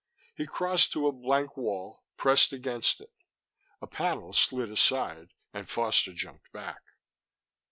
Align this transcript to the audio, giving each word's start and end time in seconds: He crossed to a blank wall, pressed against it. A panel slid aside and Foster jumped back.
He 0.33 0.47
crossed 0.47 0.93
to 0.93 1.05
a 1.05 1.11
blank 1.11 1.55
wall, 1.55 2.01
pressed 2.17 2.53
against 2.53 3.01
it. 3.01 3.11
A 3.83 3.85
panel 3.85 4.33
slid 4.33 4.71
aside 4.71 5.29
and 5.53 5.69
Foster 5.69 6.11
jumped 6.11 6.51
back. 6.51 6.81